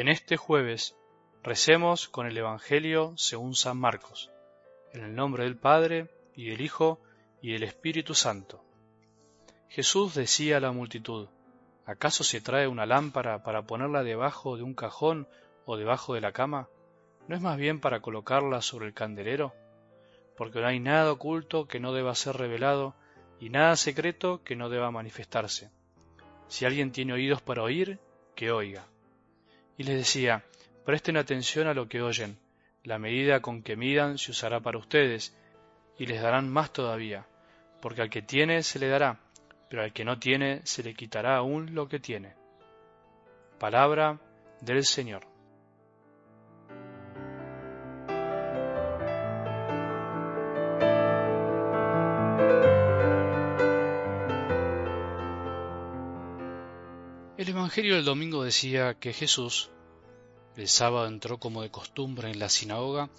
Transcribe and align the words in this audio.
En 0.00 0.08
este 0.08 0.38
jueves 0.38 0.96
recemos 1.42 2.08
con 2.08 2.26
el 2.26 2.34
Evangelio 2.34 3.12
según 3.18 3.54
San 3.54 3.76
Marcos, 3.76 4.30
en 4.94 5.04
el 5.04 5.14
nombre 5.14 5.44
del 5.44 5.58
Padre, 5.58 6.08
y 6.34 6.48
del 6.48 6.62
Hijo, 6.62 7.02
y 7.42 7.52
del 7.52 7.64
Espíritu 7.64 8.14
Santo. 8.14 8.64
Jesús 9.68 10.14
decía 10.14 10.56
a 10.56 10.60
la 10.60 10.72
multitud, 10.72 11.28
¿acaso 11.84 12.24
se 12.24 12.40
trae 12.40 12.66
una 12.66 12.86
lámpara 12.86 13.42
para 13.42 13.66
ponerla 13.66 14.02
debajo 14.02 14.56
de 14.56 14.62
un 14.62 14.72
cajón 14.72 15.28
o 15.66 15.76
debajo 15.76 16.14
de 16.14 16.22
la 16.22 16.32
cama? 16.32 16.70
¿No 17.28 17.36
es 17.36 17.42
más 17.42 17.58
bien 17.58 17.78
para 17.78 18.00
colocarla 18.00 18.62
sobre 18.62 18.86
el 18.86 18.94
candelero? 18.94 19.52
Porque 20.34 20.62
no 20.62 20.68
hay 20.68 20.80
nada 20.80 21.12
oculto 21.12 21.68
que 21.68 21.78
no 21.78 21.92
deba 21.92 22.14
ser 22.14 22.38
revelado, 22.38 22.94
y 23.38 23.50
nada 23.50 23.76
secreto 23.76 24.42
que 24.44 24.56
no 24.56 24.70
deba 24.70 24.90
manifestarse. 24.90 25.70
Si 26.48 26.64
alguien 26.64 26.90
tiene 26.90 27.12
oídos 27.12 27.42
para 27.42 27.62
oír, 27.62 27.98
que 28.34 28.50
oiga 28.50 28.86
y 29.80 29.82
les 29.82 29.96
decía, 29.96 30.44
presten 30.84 31.16
atención 31.16 31.66
a 31.66 31.72
lo 31.72 31.88
que 31.88 32.02
oyen, 32.02 32.36
la 32.84 32.98
medida 32.98 33.40
con 33.40 33.62
que 33.62 33.76
midan 33.76 34.18
se 34.18 34.32
usará 34.32 34.60
para 34.60 34.76
ustedes, 34.76 35.34
y 35.96 36.04
les 36.04 36.20
darán 36.20 36.50
más 36.50 36.70
todavía, 36.70 37.26
porque 37.80 38.02
al 38.02 38.10
que 38.10 38.20
tiene 38.20 38.62
se 38.62 38.78
le 38.78 38.88
dará, 38.88 39.18
pero 39.70 39.82
al 39.82 39.94
que 39.94 40.04
no 40.04 40.18
tiene 40.18 40.60
se 40.64 40.82
le 40.82 40.92
quitará 40.92 41.36
aún 41.36 41.74
lo 41.74 41.88
que 41.88 41.98
tiene. 41.98 42.34
Palabra 43.58 44.20
del 44.60 44.84
Señor. 44.84 45.29
Evangelio 57.50 57.96
del 57.96 58.04
domingo 58.04 58.44
decía 58.44 58.94
que 58.94 59.12
Jesús 59.12 59.70
el 60.56 60.68
sábado 60.68 61.08
entró 61.08 61.38
como 61.38 61.62
de 61.62 61.70
costumbre 61.70 62.30
en 62.30 62.38
la 62.38 62.48
sinagoga 62.48 63.10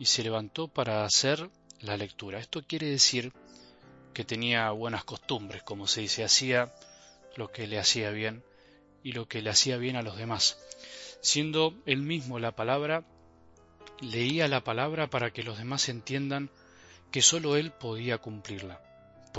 y 0.00 0.06
se 0.06 0.24
levantó 0.24 0.66
para 0.66 1.04
hacer 1.04 1.48
la 1.80 1.96
lectura. 1.96 2.40
Esto 2.40 2.64
quiere 2.66 2.88
decir 2.88 3.32
que 4.14 4.24
tenía 4.24 4.68
buenas 4.72 5.04
costumbres, 5.04 5.62
como 5.62 5.86
se 5.86 6.00
dice, 6.00 6.24
hacía 6.24 6.74
lo 7.36 7.52
que 7.52 7.68
le 7.68 7.78
hacía 7.78 8.10
bien 8.10 8.42
y 9.04 9.12
lo 9.12 9.28
que 9.28 9.42
le 9.42 9.50
hacía 9.50 9.76
bien 9.76 9.94
a 9.94 10.02
los 10.02 10.16
demás. 10.16 10.58
Siendo 11.20 11.72
él 11.86 12.02
mismo 12.02 12.40
la 12.40 12.56
palabra, 12.56 13.04
leía 14.00 14.48
la 14.48 14.64
palabra 14.64 15.08
para 15.08 15.30
que 15.30 15.44
los 15.44 15.56
demás 15.56 15.88
entiendan 15.88 16.50
que 17.12 17.22
sólo 17.22 17.54
él 17.56 17.70
podía 17.70 18.18
cumplirla. 18.18 18.87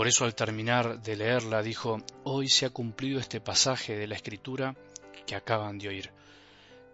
Por 0.00 0.08
eso 0.08 0.24
al 0.24 0.34
terminar 0.34 1.02
de 1.02 1.14
leerla 1.14 1.62
dijo, 1.62 2.02
hoy 2.24 2.48
se 2.48 2.64
ha 2.64 2.70
cumplido 2.70 3.20
este 3.20 3.38
pasaje 3.38 3.98
de 3.98 4.06
la 4.06 4.14
escritura 4.14 4.74
que 5.26 5.34
acaban 5.34 5.78
de 5.78 5.88
oír. 5.88 6.10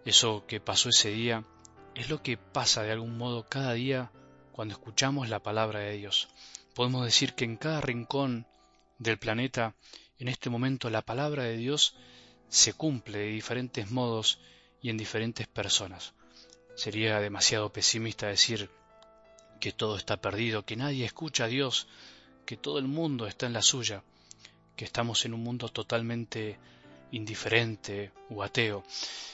Eso 0.03 0.43
que 0.45 0.59
pasó 0.59 0.89
ese 0.89 1.11
día 1.11 1.45
es 1.95 2.09
lo 2.09 2.21
que 2.21 2.35
pasa 2.35 2.83
de 2.83 2.91
algún 2.91 3.17
modo 3.17 3.45
cada 3.47 3.71
día 3.71 4.11
cuando 4.51 4.73
escuchamos 4.73 5.29
la 5.29 5.39
palabra 5.39 5.79
de 5.79 5.93
Dios. 5.93 6.27
Podemos 6.75 7.05
decir 7.05 7.33
que 7.33 7.45
en 7.45 7.55
cada 7.55 7.79
rincón 7.79 8.45
del 8.99 9.17
planeta, 9.17 9.73
en 10.19 10.27
este 10.27 10.49
momento, 10.49 10.89
la 10.89 11.01
palabra 11.01 11.43
de 11.43 11.55
Dios 11.55 11.95
se 12.49 12.73
cumple 12.73 13.19
de 13.19 13.27
diferentes 13.27 13.89
modos 13.89 14.37
y 14.81 14.89
en 14.89 14.97
diferentes 14.97 15.47
personas. 15.47 16.13
Sería 16.75 17.21
demasiado 17.21 17.71
pesimista 17.71 18.27
decir 18.27 18.69
que 19.61 19.71
todo 19.71 19.95
está 19.95 20.17
perdido, 20.17 20.65
que 20.65 20.75
nadie 20.75 21.05
escucha 21.05 21.45
a 21.45 21.47
Dios, 21.47 21.87
que 22.47 22.55
todo 22.57 22.79
el 22.79 22.87
mundo 22.87 23.27
está 23.27 23.45
en 23.45 23.53
la 23.53 23.61
suya, 23.61 24.01
que 24.77 24.85
estamos 24.85 25.25
en 25.25 25.33
un 25.33 25.43
mundo 25.43 25.67
totalmente 25.67 26.57
indiferente 27.11 28.13
o 28.29 28.41
ateo. 28.41 28.85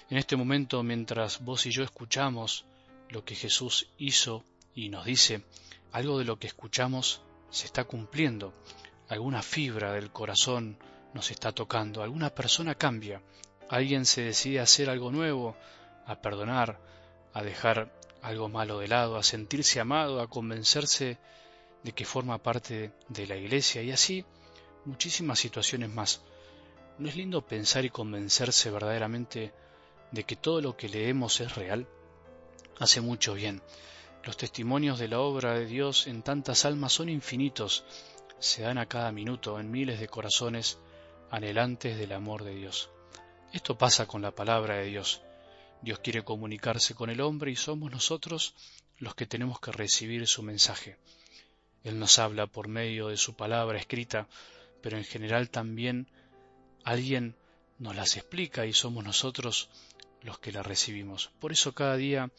En 0.10 0.18
este 0.18 0.36
momento, 0.36 0.82
mientras 0.82 1.40
vos 1.40 1.68
y 1.68 1.72
yo 1.72 1.84
escuchamos 1.84 2.66
lo 3.10 3.24
que 3.24 3.36
Jesús 3.36 3.88
hizo 4.00 4.44
y 4.74 4.90
nos 4.90 5.06
dice, 5.06 5.44
algo 5.92 6.18
de 6.18 6.26
lo 6.26 6.40
que 6.40 6.48
escuchamos 6.48 7.22
se 7.52 7.68
está 7.68 7.84
cumpliendo, 7.84 8.52
alguna 9.10 9.44
fibra 9.44 9.94
del 9.94 10.12
corazón 10.12 10.80
nos 11.14 11.30
está 11.30 11.52
tocando, 11.52 12.02
alguna 12.02 12.32
persona 12.32 12.74
cambia, 12.74 13.22
alguien 13.70 14.08
se 14.08 14.24
decide 14.24 14.60
a 14.60 14.64
hacer 14.64 14.90
algo 14.90 15.12
nuevo, 15.12 15.56
a 16.08 16.20
perdonar, 16.20 16.80
a 17.32 17.44
dejar 17.44 17.94
algo 18.24 18.50
malo 18.50 18.80
de 18.80 18.88
lado, 18.88 19.18
a 19.18 19.24
sentirse 19.24 19.80
amado, 19.80 20.20
a 20.20 20.28
convencerse 20.28 21.20
de 21.84 21.92
que 21.92 22.06
forma 22.06 22.42
parte 22.42 22.94
de 23.10 23.28
la 23.28 23.36
iglesia 23.36 23.82
y 23.82 23.92
así 23.92 24.26
muchísimas 24.86 25.40
situaciones 25.40 25.90
más. 25.90 26.22
¿No 26.98 27.10
es 27.10 27.16
lindo 27.16 27.46
pensar 27.46 27.86
y 27.86 27.90
convencerse 27.90 28.70
verdaderamente 28.70 29.54
de 30.12 30.24
que 30.24 30.36
todo 30.36 30.62
lo 30.62 30.78
que 30.78 30.90
leemos 30.90 31.40
es 31.42 31.56
real? 31.56 31.88
Hace 32.80 33.02
mucho 33.02 33.34
bien. 33.34 33.62
Los 34.24 34.38
testimonios 34.38 35.00
de 35.00 35.08
la 35.08 35.20
obra 35.20 35.54
de 35.54 35.66
Dios 35.66 36.08
en 36.08 36.22
tantas 36.22 36.66
almas 36.66 36.94
son 36.94 37.10
infinitos, 37.10 37.84
se 38.40 38.62
dan 38.62 38.78
a 38.78 38.86
cada 38.86 39.12
minuto 39.12 39.60
en 39.60 39.72
miles 39.72 40.00
de 40.00 40.08
corazones 40.08 40.78
anhelantes 41.30 41.98
del 41.98 42.14
amor 42.14 42.44
de 42.44 42.56
Dios. 42.56 42.90
Esto 43.52 43.78
pasa 43.78 44.06
con 44.06 44.22
la 44.22 44.32
palabra 44.32 44.76
de 44.76 44.86
Dios. 44.86 45.22
Dios 45.82 46.00
quiere 46.00 46.24
comunicarse 46.24 46.96
con 46.96 47.10
el 47.10 47.22
hombre 47.22 47.52
y 47.52 47.56
somos 47.56 47.92
nosotros 47.92 48.56
los 48.98 49.16
que 49.16 49.26
tenemos 49.26 49.60
que 49.60 49.72
recibir 49.72 50.28
su 50.28 50.44
mensaje. 50.44 50.98
Él 51.84 52.00
nos 52.00 52.20
habla 52.20 52.48
por 52.48 52.68
medio 52.68 53.10
de 53.10 53.18
su 53.18 53.36
palabra 53.36 53.78
escrita, 53.78 54.28
pero 54.82 54.98
en 54.98 55.04
general 55.04 55.50
también 55.50 56.08
alguien 56.84 57.36
nos 57.78 57.96
las 57.96 58.16
explica 58.18 58.66
y 58.66 58.74
somos 58.74 59.04
nosotros 59.04 59.70
los 60.22 60.40
que 60.40 60.52
la 60.52 60.64
recibimos. 60.64 61.32
Por 61.40 61.52
eso 61.52 61.74
cada 61.74 61.98
día 61.98 62.32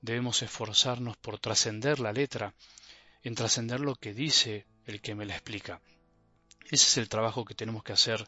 debemos 0.00 0.42
esforzarnos 0.42 1.16
por 1.16 1.38
trascender 1.38 2.00
la 2.00 2.12
letra, 2.12 2.54
en 3.22 3.34
trascender 3.34 3.80
lo 3.80 3.94
que 3.94 4.14
dice 4.14 4.66
el 4.86 5.00
que 5.00 5.14
me 5.14 5.26
la 5.26 5.34
explica. 5.34 5.80
Ese 6.64 6.86
es 6.86 6.96
el 6.98 7.08
trabajo 7.08 7.44
que 7.44 7.54
tenemos 7.54 7.82
que 7.82 7.92
hacer 7.92 8.26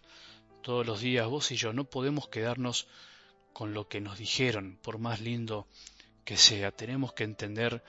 todos 0.63 0.87
los 0.87 1.01
días 1.01 1.27
vos 1.27 1.51
y 1.51 1.57
yo. 1.57 1.73
No 1.73 1.85
podemos 1.85 2.29
quedarnos 2.29 2.87
con 3.53 3.75
lo 3.75 3.89
que 3.89 4.01
nos 4.01 4.19
dijeron, 4.19 4.79
por 4.83 4.99
más 4.99 5.21
lindo 5.21 5.67
que 6.25 6.37
sea. 6.37 6.71
Tenemos 6.71 7.13
que 7.13 7.25
entender 7.25 7.83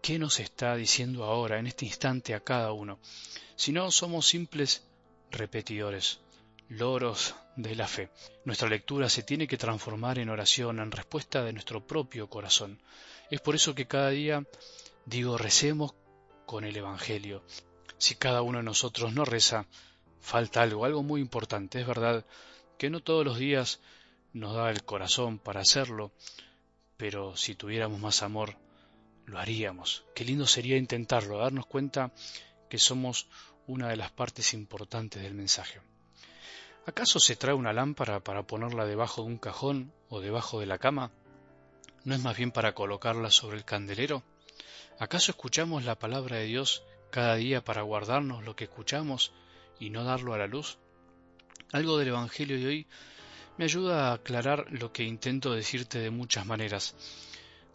qué 0.00 0.18
nos 0.18 0.40
está 0.40 0.76
diciendo 0.76 1.24
ahora, 1.24 1.58
en 1.58 1.66
este 1.66 1.84
instante, 1.86 2.34
a 2.34 2.40
cada 2.40 2.72
uno. 2.72 2.98
Si 3.56 3.72
no, 3.72 3.90
somos 3.90 4.26
simples 4.26 4.84
repetidores, 5.30 6.20
loros 6.68 7.34
de 7.56 7.74
la 7.74 7.86
fe. 7.86 8.10
Nuestra 8.44 8.68
lectura 8.68 9.08
se 9.08 9.22
tiene 9.22 9.46
que 9.46 9.58
transformar 9.58 10.18
en 10.18 10.28
oración, 10.28 10.80
en 10.80 10.90
respuesta 10.90 11.44
de 11.44 11.52
nuestro 11.52 11.86
propio 11.86 12.28
corazón. 12.28 12.80
Es 13.30 13.40
por 13.40 13.54
eso 13.54 13.74
que 13.74 13.86
cada 13.86 14.10
día 14.10 14.44
digo, 15.04 15.36
recemos 15.38 15.94
con 16.46 16.64
el 16.64 16.76
Evangelio. 16.76 17.42
Si 17.98 18.14
cada 18.14 18.42
uno 18.42 18.58
de 18.58 18.64
nosotros 18.64 19.12
no 19.12 19.24
reza, 19.24 19.66
falta 20.20 20.62
algo, 20.62 20.84
algo 20.84 21.02
muy 21.02 21.20
importante. 21.20 21.80
Es 21.80 21.86
verdad 21.86 22.24
que 22.78 22.90
no 22.90 23.00
todos 23.00 23.24
los 23.24 23.38
días 23.38 23.80
nos 24.32 24.54
da 24.54 24.70
el 24.70 24.84
corazón 24.84 25.38
para 25.38 25.60
hacerlo, 25.60 26.12
pero 26.96 27.36
si 27.36 27.54
tuviéramos 27.54 28.00
más 28.00 28.22
amor, 28.22 28.56
lo 29.30 29.38
haríamos. 29.38 30.04
Qué 30.14 30.24
lindo 30.24 30.46
sería 30.46 30.76
intentarlo, 30.76 31.38
darnos 31.38 31.66
cuenta 31.66 32.12
que 32.68 32.78
somos 32.78 33.28
una 33.66 33.88
de 33.88 33.96
las 33.96 34.10
partes 34.10 34.52
importantes 34.52 35.22
del 35.22 35.34
mensaje. 35.34 35.80
¿Acaso 36.86 37.20
se 37.20 37.36
trae 37.36 37.54
una 37.54 37.72
lámpara 37.72 38.20
para 38.20 38.42
ponerla 38.42 38.84
debajo 38.84 39.22
de 39.22 39.28
un 39.28 39.38
cajón 39.38 39.92
o 40.08 40.20
debajo 40.20 40.58
de 40.58 40.66
la 40.66 40.78
cama? 40.78 41.12
¿No 42.04 42.14
es 42.14 42.20
más 42.20 42.36
bien 42.36 42.50
para 42.50 42.74
colocarla 42.74 43.30
sobre 43.30 43.56
el 43.56 43.64
candelero? 43.64 44.24
¿Acaso 44.98 45.30
escuchamos 45.30 45.84
la 45.84 45.98
palabra 45.98 46.36
de 46.36 46.46
Dios 46.46 46.82
cada 47.10 47.36
día 47.36 47.62
para 47.62 47.82
guardarnos 47.82 48.44
lo 48.44 48.56
que 48.56 48.64
escuchamos 48.64 49.32
y 49.78 49.90
no 49.90 50.04
darlo 50.04 50.34
a 50.34 50.38
la 50.38 50.46
luz? 50.46 50.78
Algo 51.72 51.98
del 51.98 52.08
Evangelio 52.08 52.58
de 52.58 52.66
hoy 52.66 52.86
me 53.56 53.64
ayuda 53.64 54.08
a 54.08 54.14
aclarar 54.14 54.66
lo 54.70 54.92
que 54.92 55.04
intento 55.04 55.52
decirte 55.52 55.98
de 56.00 56.10
muchas 56.10 56.46
maneras. 56.46 56.96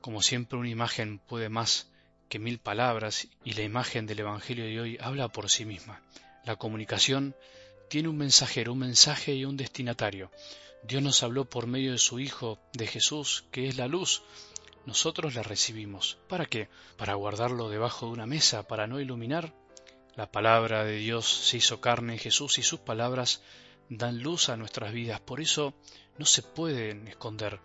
Como 0.06 0.22
siempre 0.22 0.60
una 0.60 0.70
imagen 0.70 1.18
puede 1.18 1.50
más 1.50 1.90
que 2.30 2.38
mil 2.38 2.60
palabras 2.60 3.28
y 3.44 3.54
la 3.54 3.64
imagen 3.64 4.06
del 4.06 4.20
Evangelio 4.20 4.66
de 4.66 4.80
hoy 4.80 4.98
habla 5.02 5.30
por 5.30 5.50
sí 5.50 5.66
misma. 5.66 6.00
La 6.44 6.58
comunicación 6.58 7.36
tiene 7.90 8.10
un 8.10 8.18
mensajero, 8.18 8.74
un 8.74 8.78
mensaje 8.78 9.34
y 9.34 9.46
un 9.46 9.58
destinatario. 9.58 10.30
Dios 10.84 11.02
nos 11.02 11.24
habló 11.24 11.46
por 11.46 11.66
medio 11.66 11.92
de 11.92 11.98
su 11.98 12.20
Hijo, 12.20 12.60
de 12.74 12.86
Jesús, 12.86 13.46
que 13.50 13.68
es 13.68 13.78
la 13.78 13.88
luz. 13.88 14.22
Nosotros 14.86 15.34
la 15.34 15.42
recibimos. 15.42 16.20
¿Para 16.30 16.46
qué? 16.46 16.70
¿Para 16.98 17.16
guardarlo 17.16 17.70
debajo 17.70 18.06
de 18.06 18.12
una 18.12 18.28
mesa, 18.28 18.68
para 18.68 18.86
no 18.86 19.00
iluminar? 19.00 19.56
La 20.16 20.32
palabra 20.32 20.84
de 20.84 20.98
Dios 20.98 21.26
se 21.28 21.58
hizo 21.58 21.82
carne 21.82 22.14
en 22.14 22.20
Jesús 22.20 22.60
y 22.60 22.62
sus 22.62 22.80
palabras 22.80 23.42
dan 23.90 24.22
luz 24.22 24.50
a 24.50 24.56
nuestras 24.56 24.94
vidas. 24.94 25.20
Por 25.20 25.42
eso 25.42 25.74
no 26.20 26.28
se 26.28 26.44
pueden 26.44 27.08
esconder. 27.08 27.60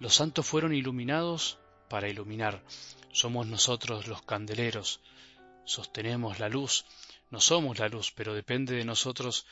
Los 0.00 0.16
santos 0.16 0.44
fueron 0.44 0.74
iluminados 0.74 1.60
para 1.94 2.08
iluminar. 2.08 2.60
Somos 3.12 3.46
nosotros 3.46 4.08
los 4.08 4.20
candeleros, 4.22 4.98
sostenemos 5.64 6.40
la 6.40 6.48
luz, 6.48 6.84
no 7.30 7.40
somos 7.40 7.78
la 7.78 7.86
luz, 7.86 8.10
pero 8.10 8.34
depende 8.34 8.74
de 8.74 8.84
nosotros 8.84 9.46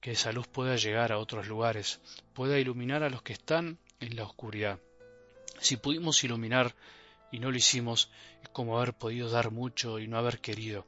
que 0.00 0.12
esa 0.12 0.30
luz 0.30 0.46
pueda 0.46 0.76
llegar 0.76 1.10
a 1.10 1.18
otros 1.18 1.48
lugares, 1.48 2.00
pueda 2.34 2.56
iluminar 2.56 3.02
a 3.02 3.10
los 3.10 3.22
que 3.22 3.32
están 3.32 3.78
en 3.98 4.14
la 4.14 4.22
oscuridad. 4.22 4.78
Si 5.58 5.76
pudimos 5.76 6.22
iluminar 6.22 6.72
y 7.32 7.40
no 7.40 7.50
lo 7.50 7.56
hicimos, 7.56 8.10
es 8.44 8.48
como 8.50 8.78
haber 8.78 8.94
podido 8.94 9.28
dar 9.28 9.50
mucho 9.50 9.98
y 9.98 10.06
no 10.06 10.18
haber 10.18 10.38
querido. 10.38 10.86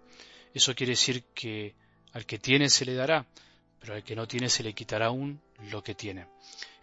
Eso 0.55 0.77
quiere 0.77 0.93
decir 0.93 1.25
que 1.35 1.75
al 2.12 2.25
que 2.25 2.39
tiene 2.39 2.71
se 2.71 2.85
le 2.85 2.95
dará, 2.95 3.27
pero 3.81 3.95
al 3.95 4.05
que 4.05 4.15
no 4.15 4.29
tiene 4.29 4.49
se 4.49 4.62
le 4.62 4.75
quitará 4.75 5.07
aún 5.07 5.41
lo 5.73 5.83
que 5.83 5.97
tiene. 5.97 6.29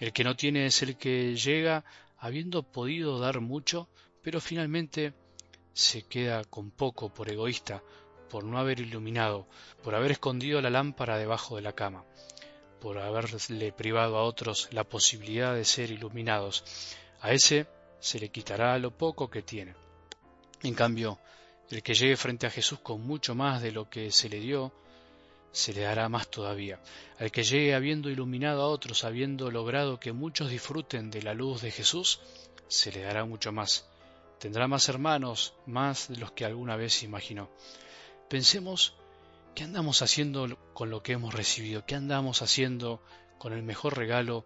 El 0.02 0.12
que 0.12 0.26
no 0.26 0.36
tiene 0.36 0.66
es 0.66 0.82
el 0.82 0.98
que 0.98 1.34
llega 1.38 1.86
habiendo 2.18 2.64
podido 2.64 3.20
dar 3.20 3.40
mucho, 3.40 3.88
pero 4.28 4.42
finalmente 4.42 5.14
se 5.72 6.06
queda 6.06 6.44
con 6.44 6.70
poco 6.70 7.08
por 7.08 7.30
egoísta, 7.30 7.82
por 8.30 8.44
no 8.44 8.60
haber 8.60 8.82
iluminado, 8.82 9.48
por 9.82 9.96
haber 9.96 10.12
escondido 10.12 10.60
la 10.60 10.70
lámpara 10.70 11.18
debajo 11.18 11.56
de 11.56 11.62
la 11.62 11.72
cama, 11.72 12.04
por 12.82 12.98
haberle 12.98 13.72
privado 13.72 14.18
a 14.18 14.24
otros 14.24 14.68
la 14.74 14.84
posibilidad 14.84 15.56
de 15.56 15.64
ser 15.64 15.92
iluminados. 15.92 16.66
A 17.22 17.32
ese 17.32 17.68
se 18.02 18.20
le 18.20 18.28
quitará 18.28 18.78
lo 18.80 18.92
poco 18.92 19.30
que 19.30 19.44
tiene. 19.44 19.76
En 20.62 20.74
cambio, 20.74 21.20
el 21.70 21.82
que 21.82 21.94
llegue 21.94 22.18
frente 22.18 22.48
a 22.48 22.52
Jesús 22.52 22.80
con 22.80 23.08
mucho 23.08 23.34
más 23.34 23.62
de 23.62 23.72
lo 23.72 23.90
que 23.90 24.12
se 24.12 24.28
le 24.28 24.42
dio, 24.42 24.74
se 25.54 25.72
le 25.72 25.84
dará 25.84 26.10
más 26.10 26.30
todavía. 26.30 26.82
Al 27.18 27.32
que 27.32 27.44
llegue 27.44 27.74
habiendo 27.74 28.10
iluminado 28.10 28.62
a 28.64 28.68
otros, 28.68 29.06
habiendo 29.06 29.50
logrado 29.52 30.02
que 30.02 30.12
muchos 30.12 30.50
disfruten 30.50 31.12
de 31.12 31.22
la 31.22 31.34
luz 31.34 31.62
de 31.62 31.72
Jesús, 31.72 32.20
se 32.68 32.92
le 32.92 33.04
dará 33.04 33.24
mucho 33.24 33.54
más. 33.54 33.88
Tendrá 34.39 34.68
más 34.68 34.88
hermanos, 34.88 35.56
más 35.66 36.10
de 36.10 36.18
los 36.18 36.31
que 36.31 36.45
alguna 36.45 36.75
vez 36.75 37.01
imaginó. 37.01 37.50
Pensemos 38.30 38.95
qué 39.56 39.63
andamos 39.63 40.04
haciendo 40.04 40.57
con 40.74 40.92
lo 40.92 41.01
que 41.01 41.13
hemos 41.13 41.34
recibido, 41.34 41.86
qué 41.86 41.95
andamos 41.95 42.44
haciendo 42.44 43.01
con 43.39 43.54
el 43.54 43.63
mejor 43.63 43.98
regalo 43.98 44.45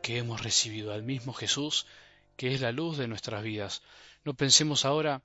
que 0.00 0.18
hemos 0.18 0.42
recibido, 0.42 0.92
al 0.92 1.02
mismo 1.02 1.32
Jesús, 1.32 1.86
que 2.36 2.54
es 2.54 2.60
la 2.60 2.70
luz 2.70 2.98
de 2.98 3.08
nuestras 3.08 3.42
vidas. 3.42 3.82
No 4.24 4.34
pensemos 4.34 4.84
ahora 4.84 5.22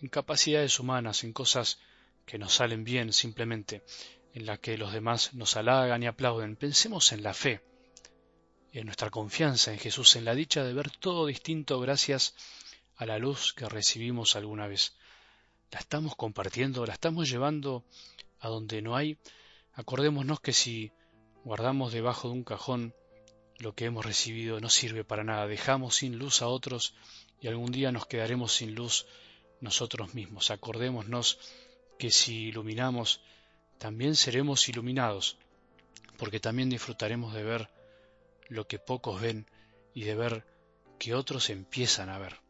en 0.00 0.08
capacidades 0.08 0.80
humanas, 0.80 1.22
en 1.22 1.32
cosas 1.32 1.78
que 2.26 2.38
nos 2.38 2.54
salen 2.54 2.82
bien 2.82 3.12
simplemente, 3.12 3.84
en 4.34 4.46
las 4.46 4.58
que 4.58 4.78
los 4.78 4.92
demás 4.92 5.34
nos 5.34 5.56
halagan 5.56 6.02
y 6.02 6.06
aplauden. 6.06 6.56
Pensemos 6.56 7.12
en 7.12 7.22
la 7.22 7.34
fe, 7.34 7.60
en 8.72 8.86
nuestra 8.86 9.10
confianza 9.10 9.72
en 9.72 9.78
Jesús, 9.78 10.16
en 10.16 10.24
la 10.24 10.34
dicha 10.34 10.64
de 10.64 10.72
ver 10.72 10.90
todo 10.90 11.26
distinto 11.26 11.78
gracias 11.78 12.34
a 13.00 13.06
la 13.06 13.18
luz 13.18 13.54
que 13.54 13.66
recibimos 13.66 14.36
alguna 14.36 14.68
vez. 14.68 14.92
La 15.70 15.78
estamos 15.78 16.14
compartiendo, 16.16 16.84
la 16.84 16.92
estamos 16.92 17.30
llevando 17.30 17.82
a 18.40 18.48
donde 18.48 18.82
no 18.82 18.94
hay. 18.94 19.16
Acordémonos 19.72 20.40
que 20.40 20.52
si 20.52 20.92
guardamos 21.42 21.94
debajo 21.94 22.28
de 22.28 22.34
un 22.34 22.44
cajón 22.44 22.94
lo 23.56 23.74
que 23.74 23.86
hemos 23.86 24.04
recibido 24.04 24.60
no 24.60 24.68
sirve 24.68 25.02
para 25.02 25.24
nada. 25.24 25.46
Dejamos 25.46 25.96
sin 25.96 26.18
luz 26.18 26.42
a 26.42 26.48
otros 26.48 26.94
y 27.40 27.48
algún 27.48 27.72
día 27.72 27.90
nos 27.90 28.04
quedaremos 28.04 28.52
sin 28.52 28.74
luz 28.74 29.06
nosotros 29.62 30.12
mismos. 30.14 30.50
Acordémonos 30.50 31.38
que 31.98 32.10
si 32.10 32.48
iluminamos, 32.48 33.22
también 33.78 34.14
seremos 34.14 34.68
iluminados, 34.68 35.38
porque 36.18 36.38
también 36.38 36.68
disfrutaremos 36.68 37.32
de 37.32 37.44
ver 37.44 37.70
lo 38.48 38.66
que 38.66 38.78
pocos 38.78 39.22
ven 39.22 39.46
y 39.94 40.04
de 40.04 40.14
ver 40.14 40.44
que 40.98 41.14
otros 41.14 41.48
empiezan 41.48 42.10
a 42.10 42.18
ver. 42.18 42.49